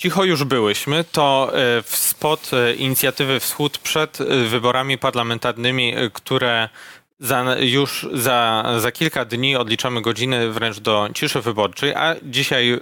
[0.00, 6.68] Cicho już byłyśmy, to e, w spot e, inicjatywy Wschód przed e, wyborami parlamentarnymi, które
[7.18, 12.80] za, już za, za kilka dni odliczamy godziny wręcz do ciszy wyborczej, a dzisiaj y,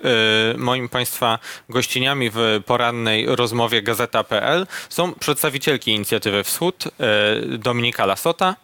[0.58, 8.57] moim Państwa gościniami w porannej rozmowie Gazeta.pl są przedstawicielki inicjatywy Wschód, y, Dominika Lasota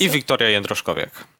[0.00, 1.35] i Wiktoria Jędroszkowiak.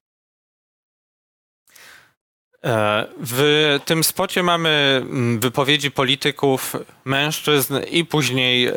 [3.21, 5.03] W tym spocie mamy
[5.39, 8.71] wypowiedzi polityków, mężczyzn i później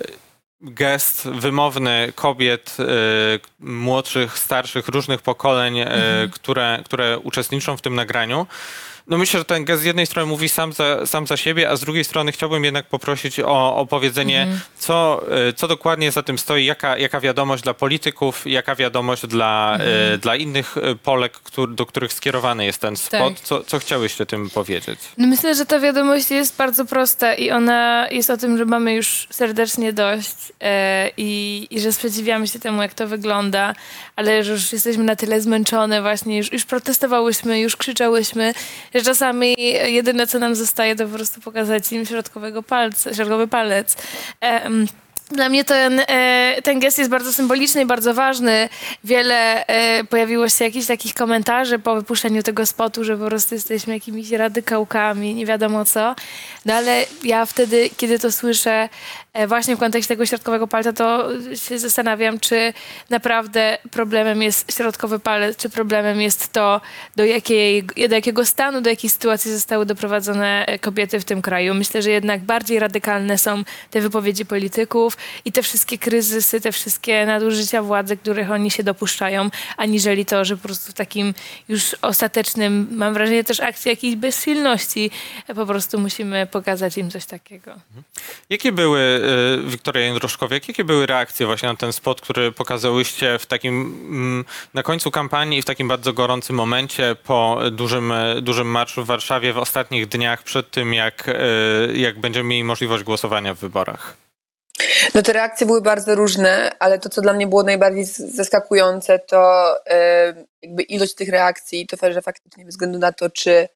[0.62, 2.84] gest wymowny kobiet y,
[3.60, 6.30] młodszych, starszych, różnych pokoleń, y, mhm.
[6.30, 8.48] które, które uczestniczą w tym nagraniu.
[9.10, 11.76] No myślę, że ten gest z jednej strony mówi sam za, sam za siebie, a
[11.76, 14.60] z drugiej strony chciałbym jednak poprosić o, o powiedzenie, mhm.
[14.78, 19.72] co, e, co dokładnie za tym stoi, jaka, jaka wiadomość dla polityków, jaka wiadomość dla,
[19.74, 20.20] mhm.
[20.20, 23.34] dla innych e, Polek, który, do których skierowany jest ten spot.
[23.36, 23.40] Tak.
[23.40, 25.00] Co, co chciałyście tym powiedzieć?
[25.18, 28.94] No myślę, że ta wiadomość jest bardzo prosta i ona jest o tym, że mamy
[28.94, 33.76] już serdecznie dość e, i, i że sprzeciwiamy się temu, jak to wygląda,
[34.16, 38.54] ale że już jesteśmy na tyle zmęczone właśnie, już, już protestowałyśmy, już krzyczałyśmy,
[39.00, 39.56] że czasami
[39.86, 43.96] jedyne, co nam zostaje, to po prostu pokazać im środkowego palca, środkowy palec.
[44.42, 44.88] Um,
[45.32, 48.70] dla mnie ten, e, ten gest jest bardzo symboliczny i bardzo ważny.
[49.04, 53.94] Wiele e, pojawiło się jakichś takich komentarzy po wypuszczeniu tego spotu, że po prostu jesteśmy
[53.94, 56.16] jakimiś radykałkami, nie wiadomo co.
[56.66, 58.90] No ale ja wtedy, kiedy to słyszę
[59.48, 62.74] właśnie w kontekście tego środkowego palca, to się zastanawiam, czy
[63.10, 66.82] naprawdę problemem jest środkowy palec, czy problemem jest to,
[67.16, 71.74] do, jakiej, do jakiego stanu, do jakiej sytuacji zostały doprowadzone kobiety w tym kraju.
[71.74, 77.26] Myślę, że jednak bardziej radykalne są te wypowiedzi polityków, i te wszystkie kryzysy, te wszystkie
[77.26, 81.34] nadużycia władzy, których oni się dopuszczają, aniżeli to, że po prostu w takim
[81.70, 85.12] już ostatecznym, mam wrażenie też akcji jakiejś bezsilności,
[85.56, 87.76] po prostu musimy pokazać im coś takiego.
[88.50, 89.19] Jakie były,
[89.66, 94.84] Wiktoria Jędroszkowiak, jakie były reakcje właśnie na ten spot, który pokazałyście w takim, mm, na
[94.84, 100.08] końcu kampanii, w takim bardzo gorącym momencie po dużym, dużym marszu w Warszawie w ostatnich
[100.08, 104.18] dniach przed tym, jak, y, jak będziemy mieli możliwość głosowania w wyborach?
[105.16, 109.76] No te reakcje były bardzo różne, ale to, co dla mnie było najbardziej zaskakujące, to
[110.62, 113.68] jakby ilość tych reakcji, to że faktycznie bez względu na to, czy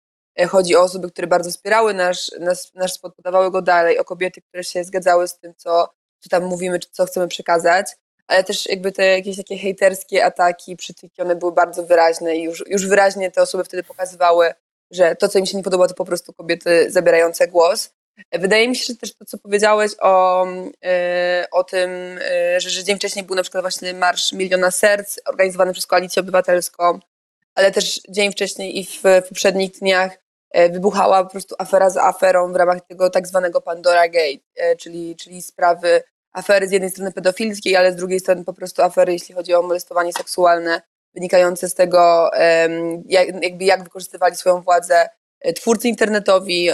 [0.50, 4.42] chodzi o osoby, które bardzo wspierały nasz, nasz, nasz spot, podawały go dalej, o kobiety,
[4.42, 5.90] które się zgadzały z tym, co,
[6.20, 7.86] co tam mówimy, czy co chcemy przekazać,
[8.28, 12.64] ale też jakby te jakieś takie hejterskie ataki, przytyki, one były bardzo wyraźne i już,
[12.68, 14.54] już wyraźnie te osoby wtedy pokazywały,
[14.92, 17.94] że to, co im się nie podoba, to po prostu kobiety zabierające głos.
[18.32, 20.46] Wydaje mi się, że też to, co powiedziałeś o,
[20.86, 21.90] e, o tym,
[22.22, 26.20] e, że, że dzień wcześniej był na przykład właśnie Marsz Miliona Serc organizowany przez Koalicję
[26.20, 27.00] Obywatelską,
[27.56, 30.18] ale też dzień wcześniej i w, w poprzednich dniach e,
[30.54, 35.42] wybuchała po prostu afera za aferą w ramach tego tak zwanego Pandora Gate, czyli, czyli
[35.42, 36.04] sprawy
[36.34, 39.62] afery z jednej strony pedofilskiej, ale z drugiej strony po prostu afery, jeśli chodzi o
[39.62, 40.82] molestowanie seksualne,
[41.14, 42.32] wynikające z tego,
[43.06, 45.10] jak, jakby jak wykorzystywali swoją władzę
[45.56, 46.70] twórcy internetowi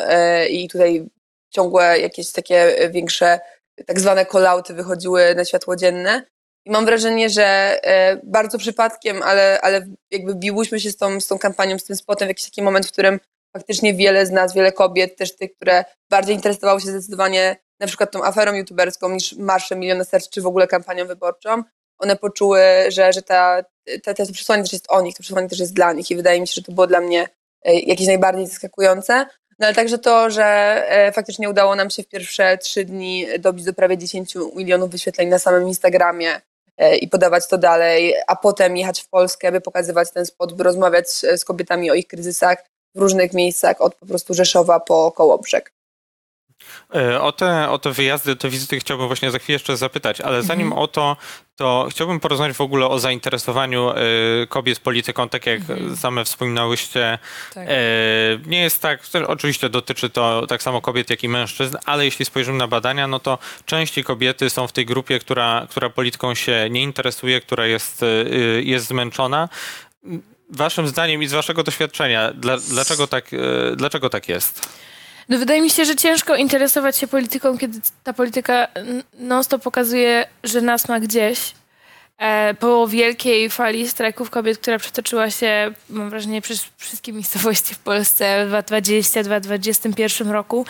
[0.50, 1.06] i tutaj
[1.50, 3.40] ciągłe jakieś takie większe
[3.86, 6.24] tak zwane kolauty wychodziły na światło dzienne.
[6.66, 7.44] I mam wrażenie, że
[7.84, 11.96] e, bardzo przypadkiem, ale, ale jakby biłyśmy się z tą, z tą kampanią, z tym
[11.96, 13.20] spotem w jakiś taki moment, w którym
[13.54, 18.12] faktycznie wiele z nas, wiele kobiet, też tych, które bardziej interesowały się zdecydowanie na przykład
[18.12, 21.64] tą aferą youtuberską niż Marszem Miliona Serc, czy w ogóle kampanią wyborczą,
[22.00, 23.64] one poczuły, że, że ta,
[24.04, 26.42] ta, to przesłanie też jest o nich, to przesłanie też jest dla nich i wydaje
[26.42, 27.28] mi się, że to było dla mnie
[27.66, 29.26] e, jakieś najbardziej zaskakujące.
[29.60, 30.46] No ale także to, że
[30.90, 35.30] e, faktycznie udało nam się w pierwsze trzy dni dobić do prawie 10 milionów wyświetleń
[35.30, 36.42] na samym Instagramie
[36.78, 40.64] e, i podawać to dalej, a potem jechać w Polskę, by pokazywać ten spot, by
[40.64, 42.64] rozmawiać z kobietami o ich kryzysach
[42.96, 45.74] w różnych miejscach, od po prostu Rzeszowa po Kołobrzeg.
[46.96, 50.44] E, o te, o te wyjazdy, te wizyty chciałbym właśnie za chwilę jeszcze zapytać, ale
[50.44, 50.84] zanim mhm.
[50.84, 51.18] o to,
[51.56, 55.98] to chciałbym porozmawiać w ogóle o zainteresowaniu y, kobiet polityką, tak jak mhm.
[55.98, 57.20] same wspominałyście.
[57.54, 57.70] Tak.
[57.70, 57.72] Y,
[58.46, 62.58] nie jest tak, oczywiście dotyczy to tak samo kobiet, jak i mężczyzn, ale jeśli spojrzymy
[62.58, 66.82] na badania, no to części kobiety są w tej grupie, która, która polityką się nie
[66.82, 69.50] interesuje, która jest, y, jest zmęczona.
[70.50, 73.32] Waszym zdaniem i z waszego doświadczenia, dla, dlaczego, tak,
[73.76, 74.70] dlaczego tak jest?
[75.30, 78.68] No wydaje mi się, że ciężko interesować się polityką, kiedy ta polityka
[79.20, 81.54] non-stop pokazuje, że nas ma gdzieś.
[82.20, 87.80] E, po wielkiej fali strajków kobiet, która przetoczyła się, mam wrażenie, przez wszystkie miejscowości w
[87.80, 90.66] Polsce w 2020-2021 roku.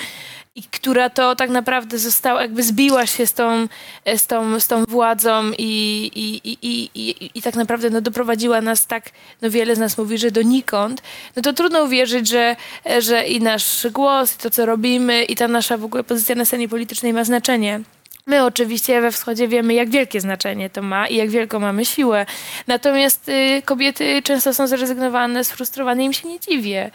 [0.56, 3.68] i która to tak naprawdę została, jakby zbiła się z tą,
[4.06, 8.62] e, z tą, z tą władzą i, i, i, i, i, tak naprawdę no, doprowadziła
[8.62, 9.10] nas tak,
[9.42, 11.02] no wiele z nas mówi, że donikąd,
[11.36, 12.56] no to trudno uwierzyć, że,
[12.86, 16.36] e, że i nasz głos, i to co robimy, i ta nasza w ogóle pozycja
[16.36, 17.82] na scenie politycznej ma znaczenie.
[18.30, 22.26] My oczywiście we wschodzie wiemy, jak wielkie znaczenie to ma i jak wielką mamy siłę.
[22.68, 26.92] Natomiast y, kobiety często są zrezygnowane, sfrustrowane, im się nie dziwię.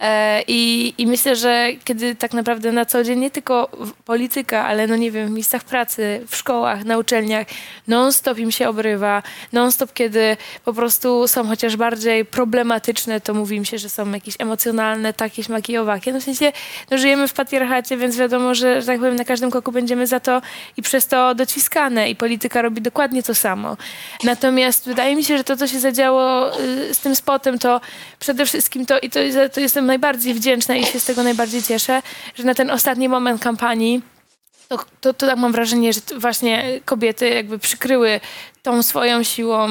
[0.00, 3.70] E, I, I myślę, że kiedy tak naprawdę na co dzień nie tylko
[4.04, 7.46] polityka, ale no nie wiem, w miejscach pracy, w szkołach, na uczelniach,
[7.88, 9.22] non-stop im się obrywa,
[9.52, 14.34] non-stop kiedy po prostu są chociaż bardziej problematyczne, to mówi mi się, że są jakieś
[14.38, 15.76] emocjonalne, takie śmaki.
[16.12, 16.52] No w sensie,
[16.90, 20.20] no żyjemy w patriarchacie, więc wiadomo, że, że tak powiem, na każdym kroku będziemy za
[20.20, 20.42] to
[20.76, 23.76] i przez to dociskane i polityka robi dokładnie to samo.
[24.24, 27.80] Natomiast wydaje mi się, że to, co się zadziało y, z tym spotem, to
[28.18, 29.20] przede wszystkim to, i to,
[29.52, 32.02] to jestem najbardziej wdzięczna i się z tego najbardziej cieszę,
[32.34, 34.02] że na ten ostatni moment kampanii
[34.68, 38.20] to, to, to tak mam wrażenie, że właśnie kobiety jakby przykryły
[38.62, 39.68] tą swoją siłą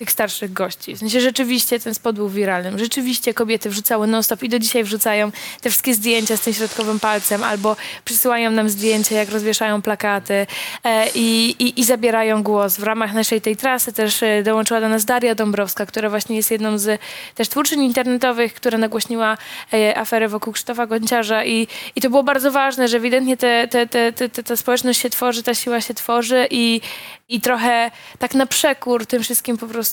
[0.00, 0.94] tych starszych gości.
[0.94, 2.78] W sensie rzeczywiście ten spot był wiralnym.
[2.78, 7.44] Rzeczywiście kobiety wrzucały non-stop i do dzisiaj wrzucają te wszystkie zdjęcia z tym środkowym palcem
[7.44, 10.46] albo przysyłają nam zdjęcia, jak rozwieszają plakaty
[10.84, 12.76] e, i, i, i, zabierają głos.
[12.76, 16.50] W ramach naszej tej trasy też e, dołączyła do nas Daria Dąbrowska, która właśnie jest
[16.50, 17.00] jedną z
[17.34, 19.36] też twórczyń internetowych, która nagłośniła
[19.72, 23.86] e, aferę wokół Krzysztofa Gonciarza i, i to było bardzo ważne, że ewidentnie te, te,
[23.86, 26.80] te, te, ta społeczność się tworzy, ta siła się tworzy i,
[27.28, 29.89] i trochę tak na przekór tym wszystkim po prostu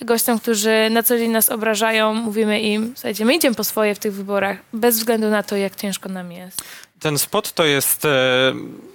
[0.00, 3.98] gościom, którzy na co dzień nas obrażają, mówimy im, słuchajcie, my idziemy po swoje w
[3.98, 6.62] tych wyborach, bez względu na to, jak ciężko nam jest.
[7.00, 8.08] Ten spot to jest e,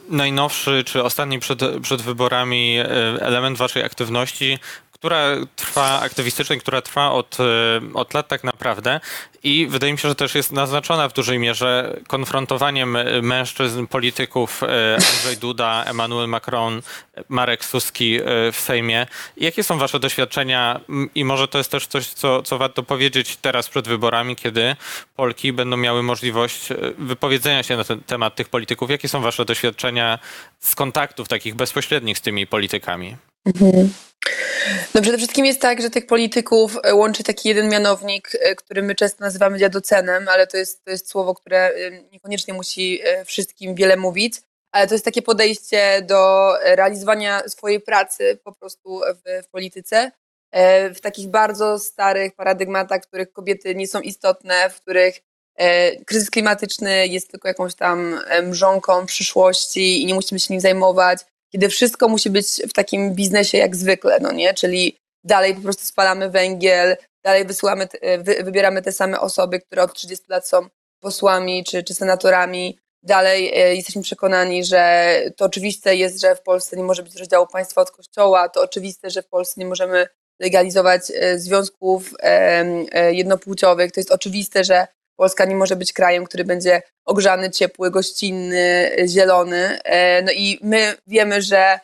[0.10, 2.86] najnowszy, czy ostatni przed, przed wyborami e,
[3.22, 4.60] element waszej aktywności
[5.00, 7.44] która trwa aktywistycznej, która trwa od, e,
[7.94, 9.00] od lat tak naprawdę
[9.44, 14.64] i wydaje mi się, że też jest naznaczona w dużej mierze konfrontowaniem e, mężczyzn, polityków
[14.64, 16.82] e, Andrzej Duda, Emmanuel Macron,
[17.30, 18.20] Marek Suski
[18.54, 19.08] w Sejmie.
[19.38, 20.80] Jakie są wasze doświadczenia
[21.16, 24.76] i może to jest też coś, co, co warto powiedzieć teraz przed wyborami, kiedy
[25.16, 26.68] Polki będą miały możliwość
[26.98, 28.90] wypowiedzenia się na ten temat tych polityków.
[28.90, 30.20] Jakie są wasze doświadczenia
[30.60, 33.16] z kontaktów takich bezpośrednich z tymi politykami?
[33.46, 33.90] Mhm.
[34.94, 38.82] No przede wszystkim jest tak, że tych polityków e, łączy taki jeden mianownik, e, który
[38.82, 43.76] my często nazywamy dziadocenem, ale to jest, to jest słowo, które e, niekoniecznie musi wszystkim
[43.76, 44.36] wiele mówić,
[44.72, 50.12] ale to jest takie podejście do realizowania swojej pracy po prostu w, w polityce,
[50.96, 55.20] w takich bardzo starych paradygmatach, w których kobiety nie są istotne, w których
[56.06, 61.20] kryzys klimatyczny jest tylko jakąś tam mrzonką przyszłości i nie musimy się nim zajmować,
[61.52, 64.54] kiedy wszystko musi być w takim biznesie jak zwykle, no nie?
[64.54, 67.88] Czyli dalej po prostu spalamy węgiel, dalej wysyłamy,
[68.20, 70.68] wy, wybieramy te same osoby, które od 30 lat są
[71.00, 72.80] posłami czy, czy senatorami.
[73.04, 77.48] Dalej e, jesteśmy przekonani, że to oczywiste jest, że w Polsce nie może być rozdziału
[77.48, 80.08] państwa od kościoła, to oczywiste, że w Polsce nie możemy
[80.42, 84.88] legalizować e, związków e, jednopłciowych, to jest oczywiste, że
[85.20, 89.80] Polska nie może być krajem, który będzie ogrzany, ciepły, gościnny, zielony.
[89.84, 91.80] E, no i my wiemy, że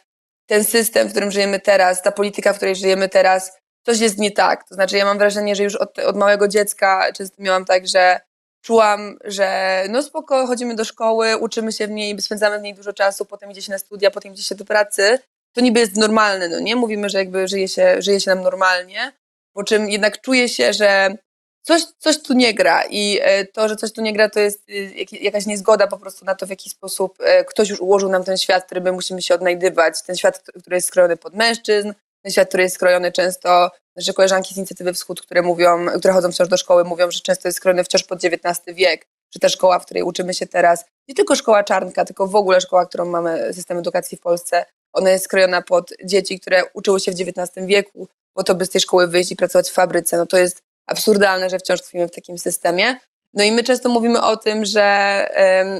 [0.50, 4.32] ten system, w którym żyjemy teraz, ta polityka, w której żyjemy teraz, coś jest nie
[4.32, 4.68] tak.
[4.70, 8.20] To znaczy, ja mam wrażenie, że już od, od małego dziecka często miałam tak, że
[8.62, 12.94] czułam, że no spoko, chodzimy do szkoły, uczymy się w niej, spędzamy w niej dużo
[12.94, 15.20] czasu, potem idzie się na studia, potem idzie się do pracy.
[15.54, 16.76] To niby jest normalne, no nie?
[16.76, 19.12] Mówimy, że jakby żyje się, żyje się nam normalnie,
[19.54, 21.18] po czym jednak czuję się, że
[21.66, 24.70] coś, coś tu nie gra i e, to, że coś tu nie gra, to jest
[24.70, 28.24] y, jakaś niezgoda po prostu na to, w jaki sposób e, ktoś już ułożył nam
[28.24, 30.04] ten świat, w którym my musimy się odnajdywać.
[30.04, 34.54] Ten świat, który jest skrojony pod mężczyzn, ten świat, który jest skrojony często, nasze koleżanki
[34.54, 37.84] z Inicjatywy Wschód, które mówią, które chodzą wciąż do szkoły, mówią, że często jest skrojony
[37.84, 41.63] wciąż pod XIX wiek, czy ta szkoła, w której uczymy się teraz, nie tylko szkoła
[41.63, 45.94] czarnka, tylko w ogóle szkoła, którą mamy, system edukacji w Polsce, ona jest skrojona pod
[46.04, 49.36] dzieci, które uczyły się w XIX wieku, po to, by z tej szkoły wyjść i
[49.36, 50.18] pracować w fabryce.
[50.18, 52.96] No to jest absurdalne, że wciąż tkwimy w takim systemie.
[53.34, 55.27] No i my często mówimy o tym, że,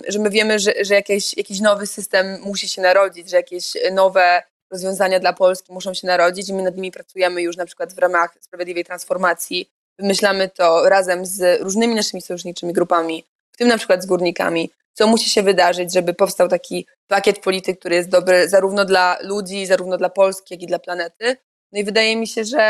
[0.08, 4.44] że my wiemy, że, że jakiś, jakiś nowy system musi się narodzić, że jakieś nowe
[4.72, 7.98] rozwiązania dla Polski muszą się narodzić i my nad nimi pracujemy już na przykład w
[7.98, 9.70] ramach sprawiedliwej transformacji.
[10.00, 15.08] Wymyślamy to razem z różnymi naszymi sojuszniczymi grupami, w tym na przykład z górnikami, co
[15.08, 19.98] musi się wydarzyć, żeby powstał taki pakiet polityk, który jest dobry zarówno dla ludzi, zarówno
[19.98, 21.38] dla Polski, jak i dla planety.
[21.76, 22.62] No i wydaje mi się, że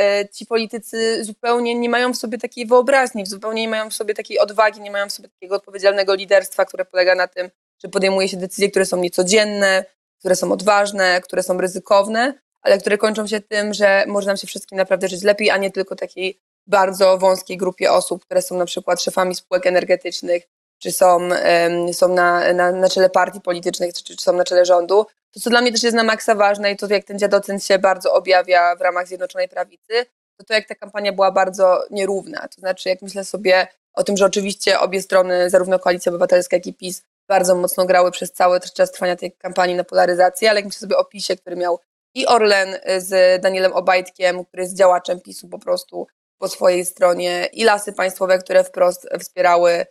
[0.00, 4.14] e, ci politycy zupełnie nie mają w sobie takiej wyobraźni, zupełnie nie mają w sobie
[4.14, 7.50] takiej odwagi, nie mają w sobie takiego odpowiedzialnego liderstwa, które polega na tym,
[7.82, 9.84] że podejmuje się decyzje, które są niecodzienne,
[10.18, 14.46] które są odważne, które są ryzykowne, ale które kończą się tym, że może nam się
[14.46, 18.64] wszystkim naprawdę żyć lepiej, a nie tylko takiej bardzo wąskiej grupie osób, które są na
[18.64, 20.42] przykład szefami spółek energetycznych,
[20.78, 24.64] czy są, em, są na, na, na czele partii politycznych, czy, czy są na czele
[24.64, 25.06] rządu.
[25.34, 27.78] To, co dla mnie też jest na maksa ważne i to, jak ten dziadocent się
[27.78, 32.48] bardzo objawia w ramach Zjednoczonej Prawicy, to to, jak ta kampania była bardzo nierówna.
[32.48, 36.66] To znaczy, jak myślę sobie o tym, że oczywiście obie strony, zarówno Koalicja Obywatelska, jak
[36.66, 40.64] i PiS, bardzo mocno grały przez cały czas trwania tej kampanii na polaryzację, ale jak
[40.64, 41.80] myślę sobie o PiSie, który miał
[42.14, 46.06] i Orlen z Danielem Obajtkiem, który jest działaczem PiSu po prostu
[46.38, 49.86] po swojej stronie, i lasy państwowe, które wprost wspierały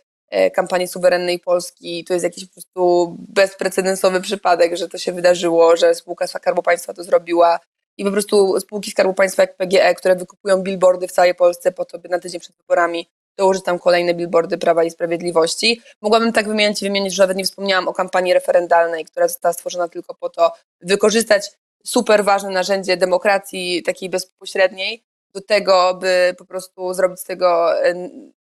[0.54, 2.04] kampanię suwerennej Polski.
[2.04, 6.94] To jest jakiś po prostu bezprecedensowy przypadek, że to się wydarzyło, że spółka Skarbu Państwa
[6.94, 7.60] to zrobiła.
[7.98, 11.84] I po prostu spółki Skarbu Państwa jak PGE, które wykupują billboardy w całej Polsce po
[11.84, 13.08] to, by na tydzień przed wyborami
[13.38, 15.80] dołożyć tam kolejne billboardy Prawa i Sprawiedliwości.
[16.02, 20.14] Mogłabym tak wymienić wymienić, że nawet nie wspomniałam o kampanii referendalnej, która została stworzona tylko
[20.14, 21.50] po to, wykorzystać
[21.84, 27.70] super ważne narzędzie demokracji takiej bezpośredniej do tego, by po prostu zrobić z tego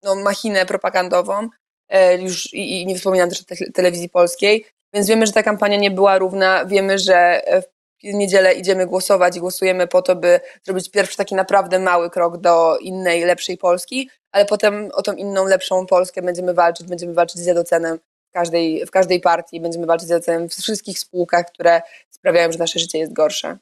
[0.03, 1.49] no, machinę propagandową.
[1.95, 4.67] E, już i, nie wspominam też te, telewizji polskiej.
[4.95, 6.65] Więc wiemy, że ta kampania nie była równa.
[6.65, 7.75] Wiemy, że w
[8.15, 12.79] niedzielę idziemy głosować i głosujemy po to, by zrobić pierwszy taki naprawdę mały krok do
[12.79, 17.47] innej, lepszej Polski, ale potem o tą inną, lepszą Polskę będziemy walczyć, będziemy walczyć z
[17.47, 17.99] jadocenem
[18.31, 22.59] w każdej, w każdej partii, będziemy walczyć z jadocenem w wszystkich spółkach, które sprawiają, że
[22.59, 23.59] nasze życie jest gorsze.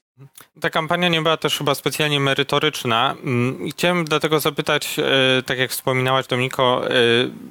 [0.61, 3.15] Ta kampania nie była też chyba specjalnie merytoryczna.
[3.25, 6.91] Mm, chciałem dlatego zapytać, e, tak jak wspominałaś Dominiko, e,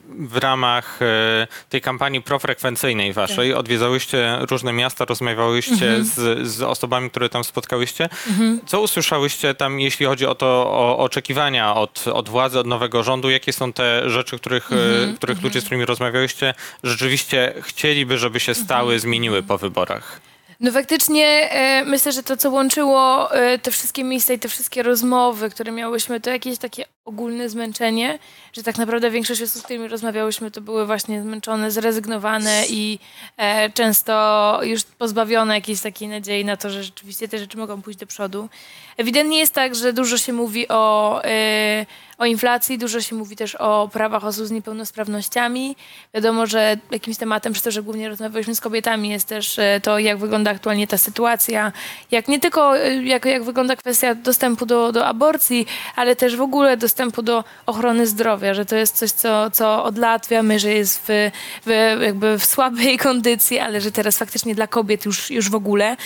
[0.09, 3.59] w ramach e, tej kampanii profrekwencyjnej waszej tak.
[3.59, 6.05] odwiedzałyście różne miasta, rozmawiałyście mhm.
[6.05, 8.09] z, z, osobami, które tam spotkałyście.
[8.29, 8.59] Mhm.
[8.65, 13.29] Co usłyszałyście tam, jeśli chodzi o to, o oczekiwania od, od władzy, od nowego rządu?
[13.29, 15.15] Jakie są te rzeczy, których, mhm.
[15.15, 16.53] których ludzie, z którymi rozmawiałyście,
[16.83, 18.99] rzeczywiście chcieliby, żeby się stały, mhm.
[18.99, 20.30] zmieniły po wyborach?
[20.61, 24.83] No faktycznie e, myślę, że to, co łączyło e, te wszystkie miejsca i te wszystkie
[24.83, 28.19] rozmowy, które miałyśmy, to jakieś takie ogólne zmęczenie,
[28.53, 32.99] że tak naprawdę większość osób, z którymi rozmawiałyśmy, to były właśnie zmęczone, zrezygnowane i
[33.37, 37.99] e, często już pozbawione jakiejś takiej nadziei na to, że rzeczywiście te rzeczy mogą pójść
[37.99, 38.49] do przodu.
[38.97, 41.85] Ewidentnie jest tak, że dużo się mówi o, e,
[42.17, 45.75] o inflacji, dużo się mówi też o prawach osób z niepełnosprawnościami.
[46.13, 49.99] Wiadomo, że jakimś tematem, przy to, że głównie rozmawialiśmy z kobietami, jest też e, to,
[49.99, 51.71] jak wygląda aktualnie ta sytuacja,
[52.11, 56.41] jak nie tylko e, jak, jak wygląda kwestia dostępu do, do aborcji, ale też w
[56.41, 60.73] ogóle dostępu do ochrony zdrowia, że to jest coś, co, co od lat wiemy, że
[60.73, 61.31] jest w,
[61.65, 65.97] w, jakby w słabej kondycji, ale że teraz faktycznie dla kobiet już, już w ogóle.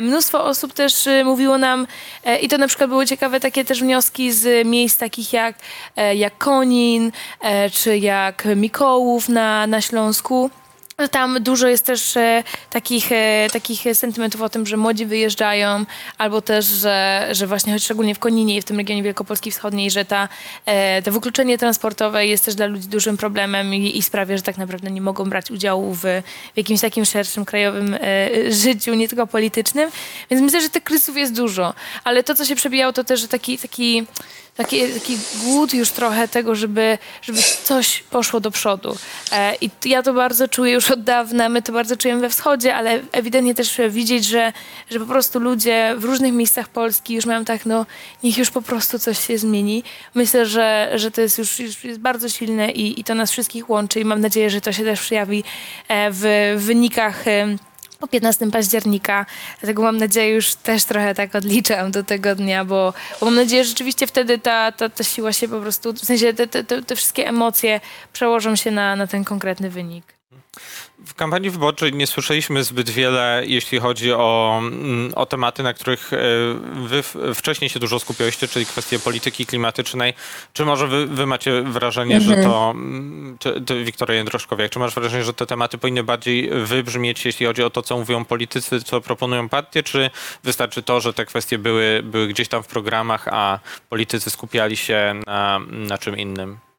[0.00, 1.86] Mnóstwo osób też mówiło nam,
[2.24, 5.56] E, I to na przykład były ciekawe takie też wnioski z miejsc takich jak,
[5.96, 10.50] e, jak Konin, e, czy jak Mikołów na, na Śląsku.
[11.10, 15.84] Tam dużo jest też e, takich, e, takich sentymentów o tym, że młodzi wyjeżdżają,
[16.18, 19.90] albo też, że, że właśnie choć szczególnie w Koninie i w tym regionie Wielkopolski Wschodniej,
[19.90, 20.28] że ta,
[20.66, 24.58] e, to wykluczenie transportowe jest też dla ludzi dużym problemem i, i sprawia, że tak
[24.58, 26.00] naprawdę nie mogą brać udziału w,
[26.54, 29.90] w jakimś takim szerszym krajowym e, życiu, nie tylko politycznym.
[30.30, 31.74] Więc myślę, że tych kryzysów jest dużo.
[32.04, 34.06] Ale to, co się przebijało, to też taki, taki
[34.56, 38.96] taki, taki głód już trochę tego, żeby, żeby coś poszło do przodu.
[39.32, 42.74] E, I ja to bardzo czuję już od dawna, my to bardzo czujemy we wschodzie,
[42.74, 44.52] ale ewidentnie też widzieć, że,
[44.90, 47.86] że po prostu ludzie w różnych miejscach Polski już mają tak, no
[48.22, 49.82] niech już po prostu coś się zmieni.
[50.14, 53.70] Myślę, że, że to jest już, już jest bardzo silne i, i to nas wszystkich
[53.70, 55.44] łączy i mam nadzieję, że to się też przejawi
[55.88, 57.24] e, w wynikach
[58.02, 59.26] po 15 października.
[59.60, 63.64] Dlatego mam nadzieję, już też trochę tak odliczam do tego dnia, bo, bo mam nadzieję,
[63.64, 66.96] że rzeczywiście wtedy ta, ta, ta siła się po prostu, w sensie te, te, te
[66.96, 67.80] wszystkie emocje
[68.12, 70.14] przełożą się na, na ten konkretny wynik.
[71.06, 76.12] W kampanii wyborczej nie słyszeliśmy zbyt wiele, jeśli chodzi o, mm, o tematy, na których
[76.12, 76.16] e,
[76.86, 77.02] wy
[77.34, 80.14] wcześniej się dużo skupialiście, czyli kwestie polityki klimatycznej.
[80.52, 82.36] Czy może wy, wy macie wrażenie, mhm.
[82.42, 86.50] że to, mm, ty, ty, Wiktoria Jędroszkowiak, czy masz wrażenie, że te tematy powinny bardziej
[86.50, 90.10] wybrzmieć, jeśli chodzi o to, co mówią politycy, co proponują partie, czy
[90.44, 95.14] wystarczy to, że te kwestie były, były gdzieś tam w programach, a politycy skupiali się
[95.26, 96.71] na, na czym innym?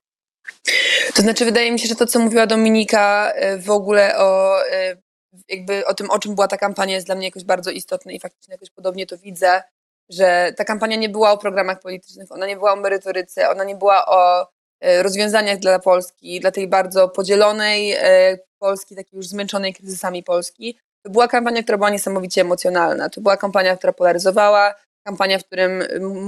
[1.15, 4.97] To znaczy, wydaje mi się, że to, co mówiła Dominika e, w ogóle o, e,
[5.50, 8.19] jakby o tym, o czym była ta kampania, jest dla mnie jakoś bardzo istotne i
[8.19, 9.63] faktycznie jakoś podobnie to widzę,
[10.09, 13.75] że ta kampania nie była o programach politycznych, ona nie była o merytoryce, ona nie
[13.75, 14.47] była o
[14.81, 17.95] e, rozwiązaniach dla Polski, dla tej bardzo podzielonej
[18.59, 20.77] Polski, takiej już zmęczonej kryzysami Polski.
[21.03, 23.09] To była kampania, która była niesamowicie emocjonalna.
[23.09, 24.73] To była kampania, która polaryzowała,
[25.03, 25.83] kampania, w którym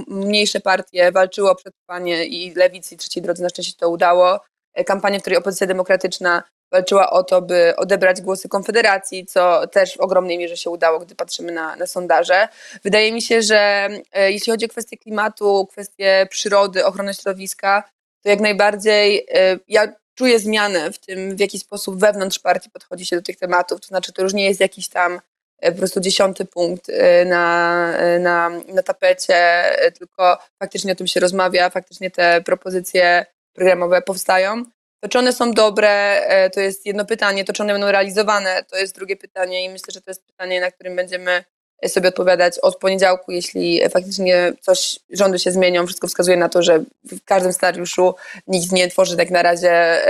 [0.08, 4.40] mniejsze partie walczyły o przetrwanie i lewicy i trzeciej drodze na szczęście to udało.
[4.74, 9.98] E, kampania, w której opozycja demokratyczna walczyła o to, by odebrać głosy Konfederacji, co też
[9.98, 12.48] w ogromnej mierze się udało, gdy patrzymy na, na sondaże.
[12.84, 17.84] Wydaje mi się, że e, jeśli chodzi o kwestie klimatu, kwestie przyrody, ochrony środowiska,
[18.24, 23.06] to jak najbardziej e, ja czuję zmianę w tym, w jaki sposób wewnątrz partii podchodzi
[23.06, 23.82] się do tych tematów.
[23.82, 25.20] To znaczy, to już nie jest jakiś tam
[25.62, 31.08] po prostu dziesiąty punkt e, na, e, na, na tapecie, e, tylko faktycznie o tym
[31.08, 34.64] się rozmawia, faktycznie te propozycje programowe powstają.
[35.04, 35.90] To czy one są dobre,
[36.28, 39.70] e, to jest jedno pytanie, to czy one będą realizowane, to jest drugie pytanie i
[39.70, 41.44] myślę, że to jest pytanie, na którym będziemy
[41.88, 46.84] sobie odpowiadać od poniedziałku, jeśli faktycznie coś, rządy się zmienią, wszystko wskazuje na to, że
[47.04, 48.16] w każdym scenariuszu
[48.48, 50.02] nikt nie tworzy tak na razie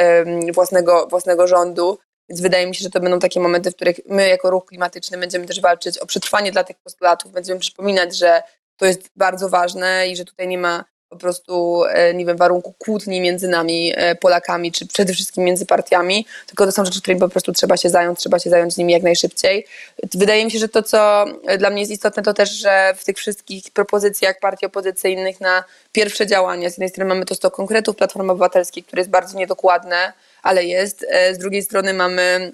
[0.53, 1.99] własnego, własnego rządu,
[2.29, 5.17] więc wydaje mi się, że to będą takie momenty, w których my jako ruch klimatyczny
[5.17, 8.43] będziemy też walczyć o przetrwanie dla tych postulatów, będziemy przypominać, że
[8.77, 12.73] to jest bardzo ważne i że tutaj nie ma po prostu, e, nie wiem, warunku
[12.79, 17.21] kłótni między nami, e, Polakami, czy przede wszystkim między partiami, tylko to są rzeczy, którymi
[17.21, 19.65] po prostu trzeba się zająć, trzeba się zająć nimi jak najszybciej.
[20.13, 23.05] Wydaje mi się, że to, co e, dla mnie jest istotne, to też, że w
[23.05, 27.95] tych wszystkich propozycjach partii opozycyjnych na pierwsze działania, z jednej strony mamy to 100 konkretów
[27.95, 32.53] Platformy Obywatelskiej, które jest bardzo niedokładne, ale jest, z drugiej strony mamy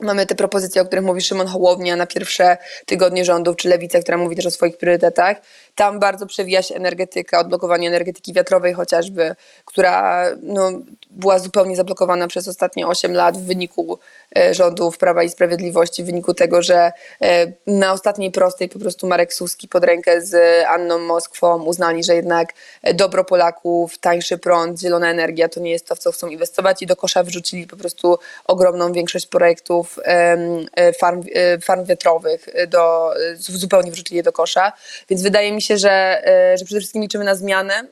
[0.00, 4.16] Mamy te propozycje, o których mówi Szymon Hołownia na pierwsze tygodnie rządów, czy Lewica, która
[4.16, 5.36] mówi też o swoich priorytetach.
[5.80, 9.34] Tam bardzo przewija się energetyka, odblokowanie energetyki wiatrowej chociażby,
[9.64, 10.70] która no,
[11.10, 13.98] była zupełnie zablokowana przez ostatnie 8 lat w wyniku
[14.36, 19.06] e, rządów Prawa i Sprawiedliwości, w wyniku tego, że e, na ostatniej prostej po prostu
[19.06, 22.52] Marek Suski pod rękę z Anną Moskwą uznali, że jednak
[22.94, 26.86] dobro Polaków, tańszy prąd, zielona energia to nie jest to, w co chcą inwestować i
[26.86, 31.22] do kosza wrzucili po prostu ogromną większość projektów e, farm,
[31.62, 34.72] farm wiatrowych, do, zupełnie wrzucili je do kosza,
[35.08, 36.22] więc wydaje mi się, że,
[36.58, 37.84] że przede wszystkim liczymy na zmianę,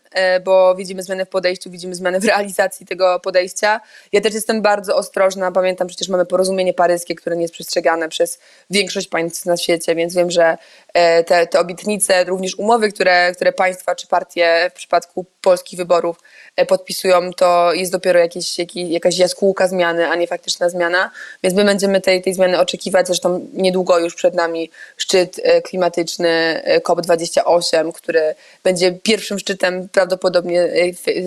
[0.44, 3.80] bo widzimy zmianę w podejściu, widzimy zmianę w realizacji tego podejścia.
[4.12, 8.38] Ja też jestem bardzo ostrożna, pamiętam przecież mamy porozumienie paryskie, które nie jest przestrzegane przez
[8.70, 10.58] większość państw na świecie, więc wiem, że
[10.94, 16.16] e, te, te obietnice, również umowy, które, które państwa czy partie w przypadku polskich wyborów
[16.16, 16.22] e,
[16.66, 21.10] podpisują, to jest dopiero jakieś, jakaś jaskółka zmiany, a nie faktyczna zmiana.
[21.42, 23.06] Więc my będziemy tej, tej zmiany oczekiwać.
[23.06, 28.34] Zresztą niedługo już przed nami szczyt e, klimatyczny COP28, który
[28.64, 30.68] będzie pierwszym szczytem prawdopodobnie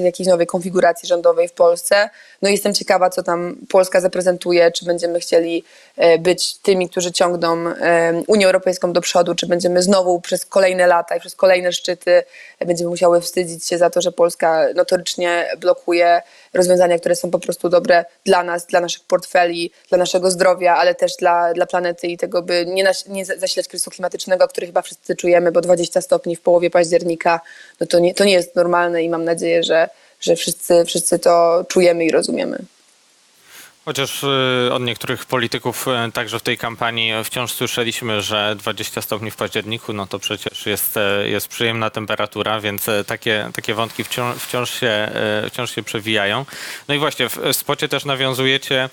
[0.03, 2.09] jakiejś nowej konfiguracji rządowej w Polsce.
[2.41, 7.11] No i jestem ciekawa, co tam Polska zaprezentuje, czy będziemy chcieli e, być tymi, którzy
[7.11, 11.73] ciągną e, Unię Europejską do przodu, czy będziemy znowu przez kolejne lata i przez kolejne
[11.73, 12.23] szczyty
[12.59, 16.21] e, będziemy musiały wstydzić się za to, że Polska notorycznie blokuje
[16.53, 20.95] rozwiązania, które są po prostu dobre dla nas, dla naszych portfeli, dla naszego zdrowia, ale
[20.95, 24.81] też dla, dla planety i tego, by nie, nas, nie zasilać kryzysu klimatycznego, który chyba
[24.81, 27.41] wszyscy czujemy, bo 20 stopni w połowie października,
[27.79, 29.89] no to nie, to nie jest normalne i mam nadzieję, że
[30.21, 32.57] że wszyscy, wszyscy to czujemy i rozumiemy.
[33.85, 39.31] Chociaż y, od niektórych polityków y, także w tej kampanii wciąż słyszeliśmy, że 20 stopni
[39.31, 44.37] w październiku, no to przecież jest, y, jest przyjemna temperatura, więc takie, takie wątki wciąż,
[44.37, 45.09] wciąż, się,
[45.49, 46.45] wciąż się przewijają.
[46.87, 48.89] No i właśnie w spocie też nawiązujecie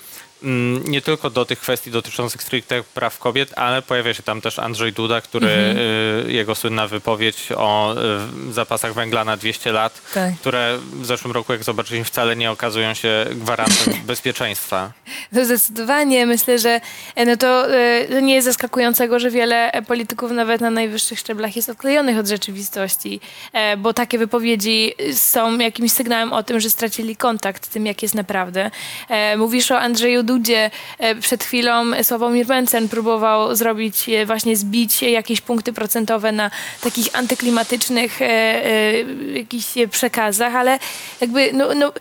[0.84, 4.92] nie tylko do tych kwestii dotyczących stricte praw kobiet, ale pojawia się tam też Andrzej
[4.92, 5.78] Duda, który mhm.
[6.28, 7.94] Y, jego słynna wypowiedź o
[8.48, 10.34] y, zapasach węgla na 200 lat, tak.
[10.34, 14.92] które w zeszłym roku, jak zobaczyliśmy, wcale nie okazują się gwarantem bezpieczeństwa.
[15.32, 16.26] No zdecydowanie.
[16.26, 16.80] Myślę, że
[17.14, 21.56] e, no to, e, to nie jest zaskakującego, że wiele polityków nawet na najwyższych szczeblach
[21.56, 23.20] jest odklejonych od rzeczywistości,
[23.52, 28.02] e, bo takie wypowiedzi są jakimś sygnałem o tym, że stracili kontakt z tym, jak
[28.02, 28.70] jest naprawdę.
[29.36, 30.70] Mówisz o Andrzeju Dudzie.
[30.98, 37.08] E, przed chwilą Sławomir Mencen próbował zrobić, e, właśnie zbić jakieś punkty procentowe na takich
[37.12, 38.62] antyklimatycznych e,
[39.32, 40.78] jakichś przekazach, ale
[41.20, 41.92] jakby no, no,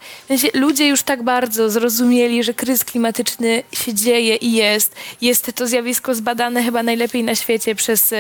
[0.53, 4.95] ludzie już tak bardzo zrozumieli, że kryzys klimatyczny się dzieje i jest.
[5.21, 8.13] Jest to zjawisko zbadane chyba najlepiej na świecie przez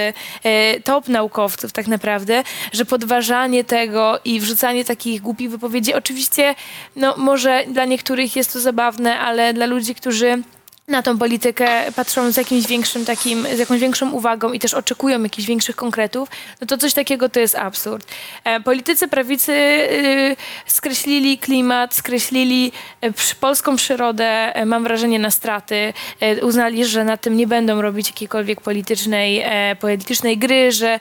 [0.83, 6.55] top naukowców tak naprawdę, że podważanie tego i wrzucanie takich głupich wypowiedzi, oczywiście
[6.95, 10.43] no, może dla niektórych jest to zabawne, ale dla ludzi, którzy
[10.87, 15.23] na tą politykę patrzą z jakimś większym takim, z jakąś większą uwagą i też oczekują
[15.23, 16.29] jakichś większych konkretów,
[16.61, 18.07] no to coś takiego to jest absurd.
[18.43, 25.93] E, politycy prawicy y, skreślili klimat, skreślili e, polską przyrodę, e, mam wrażenie, na straty.
[26.41, 29.45] Uznali, że na tym nie będą robić jakiejkolwiek politycznej,
[29.79, 30.99] politycznej gry, że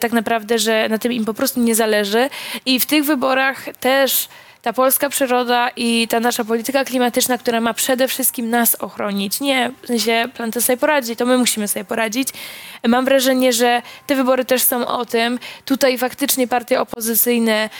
[0.00, 2.30] tak naprawdę, że na tym im po prostu nie zależy.
[2.66, 4.28] I w tych wyborach też
[4.62, 9.40] ta polska przyroda i ta nasza polityka klimatyczna, która ma przede wszystkim nas ochronić.
[9.40, 12.28] Nie, w sensie planeta sobie poradzi, to my musimy sobie poradzić.
[12.88, 15.38] Mam wrażenie, że te wybory też są o tym.
[15.64, 17.70] Tutaj faktycznie partie opozycyjne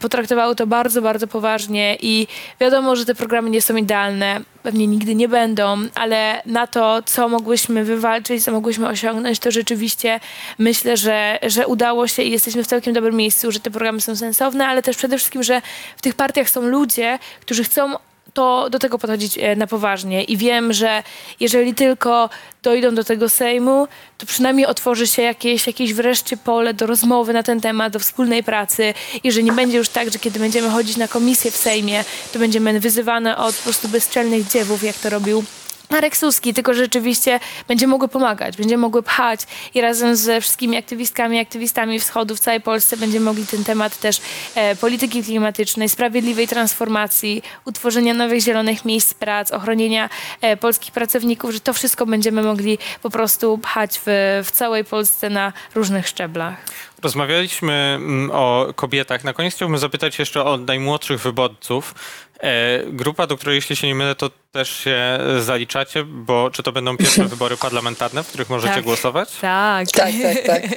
[0.00, 2.26] potraktowały to bardzo, bardzo poważnie i
[2.60, 7.28] wiadomo, że te programy nie są idealne pewnie nigdy nie będą, ale na to, co
[7.28, 10.20] mogłyśmy wywalczyć, co mogłyśmy osiągnąć, to rzeczywiście
[10.58, 14.16] myślę, że, że udało się i jesteśmy w całkiem dobrym miejscu, że te programy są
[14.16, 15.62] sensowne, ale też przede wszystkim, że
[15.96, 17.94] w tych partiach są ludzie, którzy chcą
[18.34, 20.24] to do tego podchodzić e, na poważnie.
[20.24, 21.02] I wiem, że
[21.40, 22.30] jeżeli tylko
[22.62, 27.42] dojdą do tego Sejmu, to przynajmniej otworzy się jakieś, jakieś wreszcie pole do rozmowy na
[27.42, 28.94] ten temat, do wspólnej pracy.
[29.24, 32.38] I że nie będzie już tak, że kiedy będziemy chodzić na komisję w Sejmie, to
[32.38, 35.44] będziemy wyzywane od po prostu bezczelnych dziewów, jak to robił
[35.90, 39.40] Marek Suski, tylko rzeczywiście będzie mogły pomagać, będzie mogły pchać
[39.74, 44.20] i razem ze wszystkimi aktywistkami, aktywistami wschodu w całej Polsce będziemy mogli ten temat też
[44.54, 51.60] e, polityki klimatycznej, sprawiedliwej transformacji, utworzenia nowych zielonych miejsc prac, ochronienia e, polskich pracowników, że
[51.60, 56.56] to wszystko będziemy mogli po prostu pchać w, w całej Polsce na różnych szczeblach.
[57.04, 59.24] Rozmawialiśmy mm, o kobietach.
[59.24, 61.94] Na koniec chciałbym zapytać jeszcze o najmłodszych wyborców.
[62.40, 66.72] E, grupa, do której jeśli się nie mylę, to też się zaliczacie, bo czy to
[66.72, 68.84] będą pierwsze wybory parlamentarne, w których możecie Tak.
[68.84, 69.36] głosować?
[69.40, 69.90] Tak.
[69.90, 70.62] Tak, tak, tak.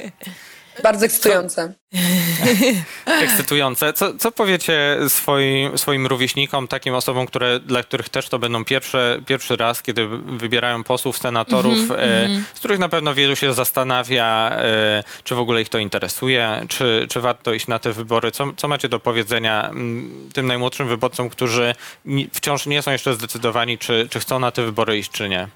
[0.82, 1.72] Bardzo ekscytujące.
[3.22, 3.92] Ekscytujące.
[3.92, 9.20] Co, co powiecie swoim, swoim rówieśnikom, takim osobom, które, dla których też to będą pierwsze,
[9.26, 15.04] pierwszy raz, kiedy wybierają posłów, senatorów, e, z których na pewno wielu się zastanawia, e,
[15.24, 18.30] czy w ogóle ich to interesuje, czy, czy warto iść na te wybory.
[18.30, 23.14] Co, co macie do powiedzenia mm, tym najmłodszym wyborcom, którzy ni- wciąż nie są jeszcze
[23.14, 25.48] zdecydowani, czy, czy chcą na te wybory iść, czy nie?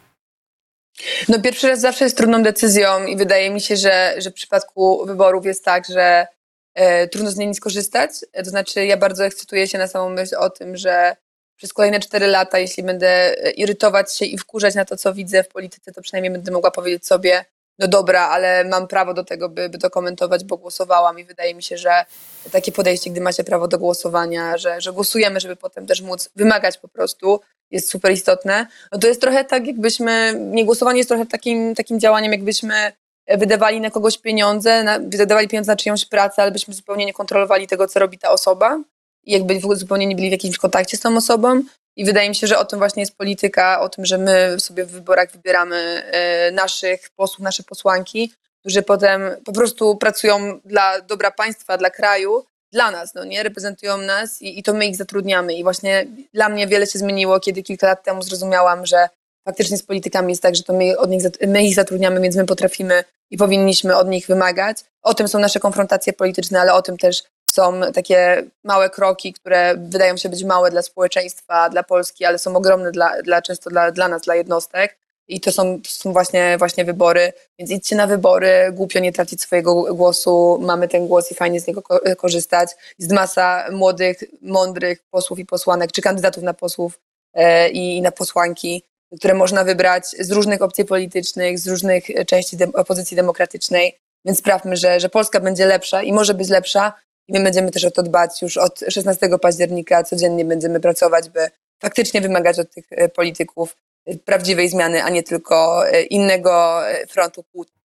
[1.29, 5.07] No pierwszy raz zawsze jest trudną decyzją i wydaje mi się, że, że w przypadku
[5.07, 6.27] wyborów jest tak, że
[6.75, 8.11] e, trudno z niej nie skorzystać.
[8.33, 11.17] E, To znaczy ja bardzo ekscytuję się na samą myśl o tym, że
[11.57, 15.45] przez kolejne cztery lata, jeśli będę e, irytować się i wkurzać na to, co widzę
[15.45, 17.45] w polityce, to przynajmniej będę mogła powiedzieć sobie,
[17.83, 21.55] no dobra, ale mam prawo do tego, by, by to komentować, bo głosowałam i wydaje
[21.55, 22.05] mi się, że
[22.53, 26.79] takie podejście, gdy macie prawo do głosowania, że, że głosujemy, żeby potem też móc wymagać
[26.79, 27.41] po prostu,
[27.71, 28.67] jest super istotne.
[28.93, 32.93] No to jest trochę tak, jakbyśmy, nie głosowanie jest trochę takim, takim działaniem, jakbyśmy
[33.29, 37.67] wydawali na kogoś pieniądze, na, wydawali pieniądze na czyjąś pracę, ale byśmy zupełnie nie kontrolowali
[37.67, 38.81] tego, co robi ta osoba
[39.25, 41.63] i jakby zupełnie nie byli w jakimś kontakcie z tą osobą.
[41.97, 44.85] I wydaje mi się, że o tym właśnie jest polityka, o tym, że my sobie
[44.85, 51.31] w wyborach wybieramy e, naszych posłów, nasze posłanki, którzy potem po prostu pracują dla dobra
[51.31, 53.43] państwa, dla kraju, dla nas, no nie?
[53.43, 55.55] Reprezentują nas i, i to my ich zatrudniamy.
[55.55, 59.09] I właśnie dla mnie wiele się zmieniło, kiedy kilka lat temu zrozumiałam, że
[59.45, 62.47] faktycznie z politykami jest tak, że to my, od nich, my ich zatrudniamy, więc my
[62.47, 64.79] potrafimy i powinniśmy od nich wymagać.
[65.03, 69.75] O tym są nasze konfrontacje polityczne, ale o tym też są takie małe kroki, które
[69.77, 73.91] wydają się być małe dla społeczeństwa, dla Polski, ale są ogromne dla, dla często dla,
[73.91, 74.99] dla nas, dla jednostek.
[75.29, 79.43] I to są, to są właśnie, właśnie wybory, więc idźcie na wybory, głupio nie tracić
[79.43, 82.71] swojego głosu, mamy ten głos i fajnie z niego ko- korzystać.
[82.99, 87.01] Jest masa młodych, mądrych posłów i posłanek, czy kandydatów na posłów
[87.35, 88.83] e, i, na posłanki,
[89.19, 94.77] które można wybrać z różnych opcji politycznych, z różnych części dem- opozycji demokratycznej, więc sprawmy,
[94.77, 96.93] że, że Polska będzie lepsza i może być lepsza
[97.29, 101.51] i my będziemy też o to dbać już od 16 października, codziennie będziemy pracować, by
[101.83, 107.45] faktycznie wymagać od tych e, polityków e, prawdziwej zmiany, a nie tylko e, innego frontu
[107.53, 107.83] kłótni.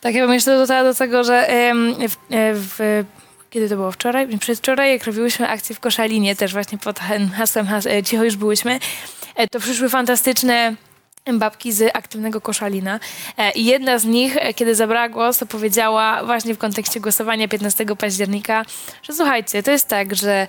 [0.00, 1.46] Tak, ja bym jeszcze dodała do tego, że
[1.90, 2.16] w,
[2.54, 3.04] w,
[3.50, 4.38] kiedy to było wczoraj?
[4.38, 6.98] Przedwczoraj, jak robiłyśmy akcję w Koszalinie, też właśnie pod
[7.36, 8.78] hasłem has, e, Cicho już byłyśmy,
[9.50, 10.76] to przyszły fantastyczne
[11.32, 13.00] babki z aktywnego Koszalina.
[13.38, 17.48] E, I jedna z nich, e, kiedy zabrała głos, to powiedziała właśnie w kontekście głosowania
[17.48, 18.64] 15 października,
[19.02, 20.46] że słuchajcie, to jest tak, że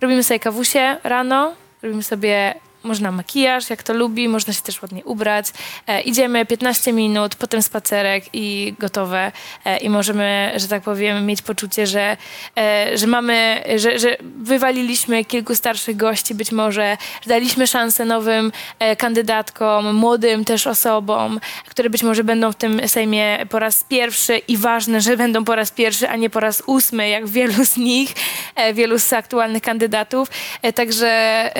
[0.00, 2.54] robimy sobie kawusie rano, robimy sobie
[2.88, 5.46] można makijaż, jak to lubi, można się też ładnie ubrać.
[5.86, 9.32] E, idziemy 15 minut, potem spacerek i gotowe.
[9.64, 12.16] E, I możemy, że tak powiem, mieć poczucie, że,
[12.58, 18.52] e, że mamy, że, że wywaliliśmy kilku starszych gości być może, że daliśmy szansę nowym
[18.78, 24.38] e, kandydatkom, młodym też osobom, które być może będą w tym Sejmie po raz pierwszy
[24.38, 27.76] i ważne, że będą po raz pierwszy, a nie po raz ósmy, jak wielu z
[27.76, 28.10] nich,
[28.54, 30.28] e, wielu z aktualnych kandydatów.
[30.62, 31.52] E, Także,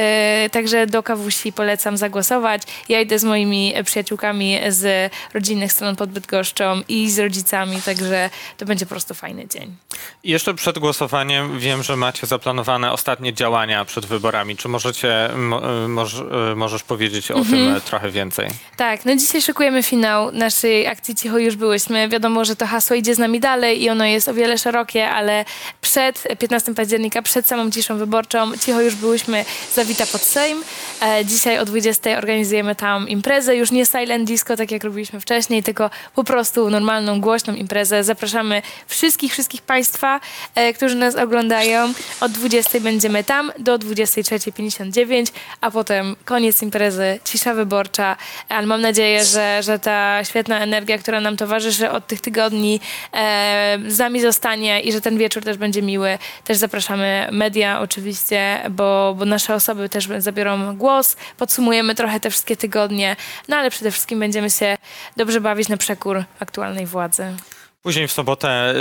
[0.52, 2.62] także do kawusi polecam zagłosować.
[2.88, 8.66] Ja idę z moimi przyjaciółkami z rodzinnych stron pod Bydgoszczą i z rodzicami, także to
[8.66, 9.76] będzie po prostu fajny dzień.
[10.24, 14.56] Jeszcze przed głosowaniem wiem, że macie zaplanowane ostatnie działania przed wyborami.
[14.56, 18.48] Czy możecie, mo, y, moż, y, możesz powiedzieć o tym y, trochę więcej?
[18.76, 22.08] Tak, no dzisiaj szykujemy finał naszej akcji Cicho już byłyśmy.
[22.08, 25.44] Wiadomo, że to hasło idzie z nami dalej i ono jest o wiele szerokie, ale
[25.80, 30.64] przed 15 października, przed samą ciszą wyborczą, Cicho już byłyśmy zawita pod Sejm.
[31.02, 35.62] E, dzisiaj o 20 organizujemy tam imprezę, już nie silent disco, tak jak robiliśmy wcześniej,
[35.62, 38.04] tylko po prostu normalną, głośną imprezę.
[38.04, 40.20] Zapraszamy wszystkich, wszystkich Państwa,
[40.54, 41.92] e, którzy nas oglądają.
[42.20, 48.16] Od 20 będziemy tam do 23.59, a potem koniec imprezy, cisza wyborcza,
[48.48, 52.80] ale mam nadzieję, że, że ta świetna energia, która nam towarzyszy od tych tygodni
[53.12, 56.18] e, z nami zostanie i że ten wieczór też będzie miły.
[56.44, 60.87] Też zapraszamy media oczywiście, bo, bo nasze osoby też zabiorą głos,
[61.36, 63.16] podsumujemy trochę te wszystkie tygodnie,
[63.48, 64.76] no ale przede wszystkim będziemy się
[65.16, 67.36] dobrze bawić na przekór aktualnej władzy.
[67.82, 68.74] Później w sobotę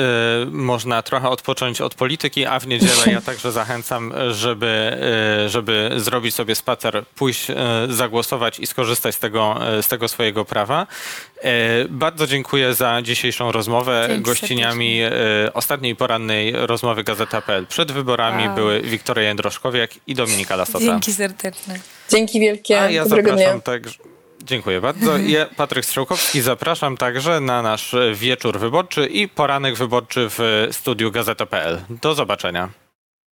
[0.43, 4.97] y, można trochę odpocząć od polityki, a w niedzielę ja także zachęcam, żeby,
[5.45, 7.53] y, żeby zrobić sobie spacer, pójść, y,
[7.89, 10.87] zagłosować i skorzystać z tego, y, z tego swojego prawa.
[11.37, 11.47] Y,
[11.89, 14.05] bardzo dziękuję za dzisiejszą rozmowę.
[14.07, 18.55] Dzięki Gościniami y, ostatniej porannej rozmowy Gazeta.pl przed wyborami Wow.
[18.55, 20.79] były Wiktoria Jędroszkowiak i Dominika Lasota.
[20.85, 21.79] Dzięki serdeczne.
[22.09, 22.81] Dzięki wielkie.
[22.81, 23.37] A ja Dobrego dnia.
[23.37, 24.16] zapraszam także.
[24.47, 25.17] Dziękuję bardzo.
[25.17, 31.81] Ja, Patryk Strzałkowski, zapraszam także na nasz wieczór wyborczy i poranek wyborczy w studiu Gazeta.pl.
[31.89, 32.86] Do zobaczenia.